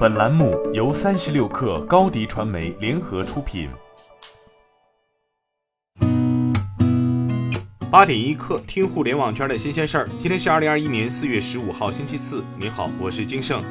[0.00, 3.68] 本栏目由三十六氪高低传媒联合出品。
[7.90, 10.08] 八点一刻，听互联网圈的新鲜事儿。
[10.18, 12.42] 今天是二零二一年四月十五号，星期四。
[12.58, 13.62] 你好，我是金盛。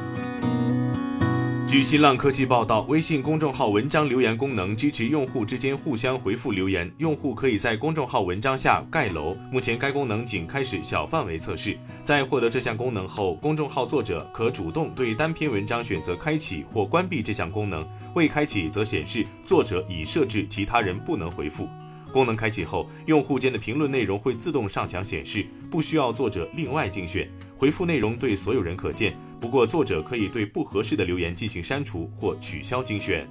[1.70, 9.36] 据新浪科技报道，微信公众号文章留言功能支持用户之间互相回复留言，用户可以在公众号文章下盖楼。
[9.52, 21.68] 目前该功能仅开始小范围测试，在获得这项功能后，公众号作者可主动对单篇文章选择开启或关闭这项功能，未开启则显示作者已设置其他人不能回复。
[22.12, 29.16] 功能开启后，用户间的评论内容会自动上墙显示，不需要作者另外精选，回复内容对所有人可见。
[29.40, 33.26] 不过，作者可以对不合适的留言进行删除或取消精选。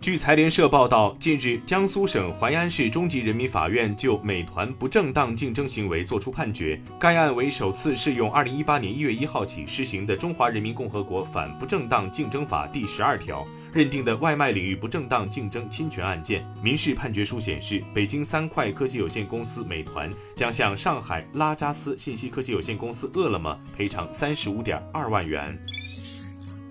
[0.00, 6.78] 据财联社报道，近日，江苏省淮安市中级人民法院就美团不正当竞争行为作出判决。
[6.98, 13.46] 该案为首次适用2018年1月1号起施行的《中华人民共和国反不正当竞争法》第十二条。
[13.74, 25.58] 认定的外卖领域不正当竞争侵权案件，民事判决书显示，北京三快科技有限公司美团将向上海拉扎斯信息科技有限公司饿了么赔偿三十五点二万元。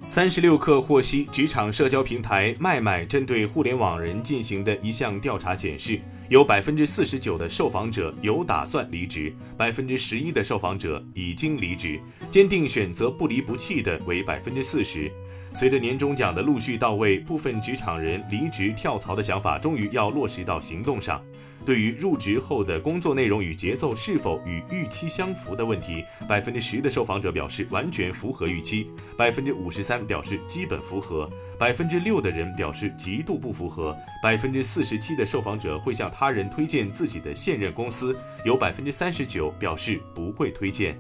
[0.06, 12.00] 三十六氪获悉，职场社交平台麦麦针对互联网人进行的一项调查显示，有百分之四十九的受访者有打算离职，百分之十一的受访者已经离职，
[12.32, 15.12] 坚定选择不离不弃的为百分之四十。
[15.54, 21.24] 随着年终奖的陆续到位，部分职场人离职跳槽的想法终于要落实到行动上。
[21.66, 28.88] 对于入职后的工作内容与节奏是否与预期相符的问题，百分之十的受访者表示完全符合预期，
[29.18, 41.00] 百分之五十三表示基本符合，百分之六的人表示极度不符合，百分之四十七的受访者会向他人推荐自己的现任公司，有百分之三十九表示不会推荐。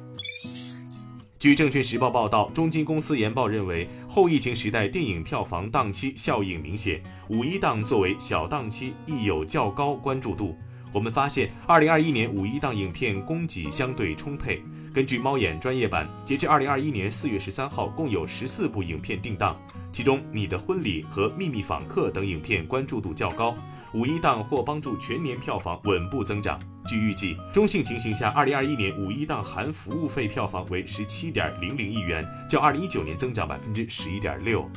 [1.40, 10.56] 据证券时报报道，中金公司研报认为，后疫情时代电影票房档期效应明显，五一档作为小档期亦有较高关注度。
[10.92, 14.62] 我们发现，二零二一年五一档影片供给相对充沛。
[14.94, 19.59] 根据猫眼专业版，截至二零二一年四月十三号，共有十四部影片定档，
[19.94, 23.56] 其中《你的婚礼》和《秘密访客》等影片关注度较高。
[23.94, 26.59] 五一档或帮助全年票房稳步增长。
[26.88, 34.68] 据预计，中性情形下，二零二一年五一档含服务费票房为十七点零零亿元，较二零一九年增长百分之十一点六。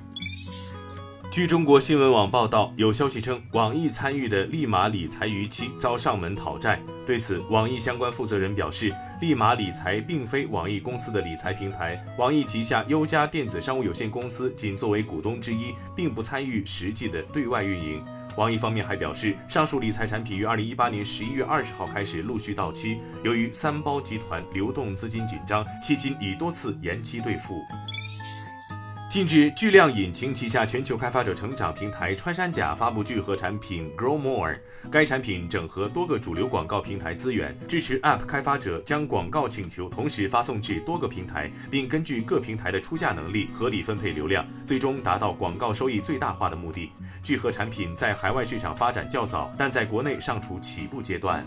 [1.37, 6.81] 据中国新闻网报道，有消息称，网易参与的立马理财逾期遭上门讨债。
[7.05, 18.03] 对此，网易相关负责人表示，立马理财并非网易公司的理财平台，网易旗下优家电子商务有限公司仅作为股东之一，并不参与实际的对外运营。
[18.39, 27.61] 网易方面还表示，上述理财产品于二零一八年十一月二十号开始陆续到期，由于三包集团流动资金紧张，迄今已多次延期兑付。
[29.17, 34.55] 近日，巨量引擎旗下全球开发者成长平台穿山甲发布聚合产品 Grow More。
[34.91, 46.93] 该产品整合多个主流广告平台资源，支持 App 开发者将广告请求同时发送至多个平台，并根据各平台的出价能力合理分配流量，最终达到广告收益最大化的目的。
[47.23, 51.43] 聚合产品在海外市场发展较早，但在国内尚处起步阶段。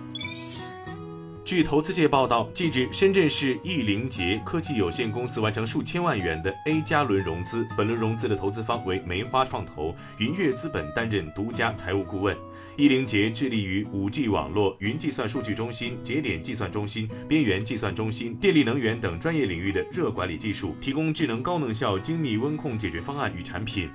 [1.49, 12.37] 据投资界报道，近日，深圳市易灵杰科技有限公司完成数千万元的 A 加轮融资，本轮融资的投资方为梅花创投，云悦资本担任独家财务顾问。
[12.77, 23.89] 易灵杰致力于 5G 网络、云计算数据中心、节点计算中心、边缘计算中心、电力能源等专业领域的热管理技术，提供智能高能效精密温控解决方案与产品。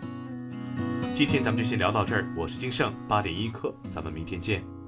[1.14, 4.83] 今天咱们就先聊到这儿，我是金盛，八点一刻，咱们明天见。